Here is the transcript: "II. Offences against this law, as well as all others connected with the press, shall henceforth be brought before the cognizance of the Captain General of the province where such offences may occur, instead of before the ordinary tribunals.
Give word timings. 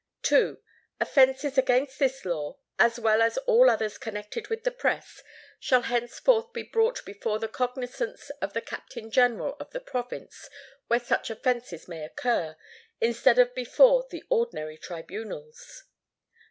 "II. 0.31 0.55
Offences 0.99 1.59
against 1.59 1.99
this 1.99 2.25
law, 2.25 2.57
as 2.79 2.99
well 2.99 3.21
as 3.21 3.37
all 3.37 3.69
others 3.69 3.99
connected 3.99 4.47
with 4.47 4.63
the 4.63 4.71
press, 4.71 5.21
shall 5.59 5.83
henceforth 5.83 6.51
be 6.53 6.63
brought 6.63 7.05
before 7.05 7.37
the 7.37 7.47
cognizance 7.47 8.31
of 8.41 8.53
the 8.53 8.61
Captain 8.61 9.11
General 9.11 9.55
of 9.59 9.69
the 9.73 9.79
province 9.79 10.49
where 10.87 10.99
such 10.99 11.29
offences 11.29 11.87
may 11.87 12.03
occur, 12.03 12.57
instead 12.99 13.37
of 13.37 13.53
before 13.53 14.07
the 14.09 14.23
ordinary 14.31 14.75
tribunals. 14.75 15.83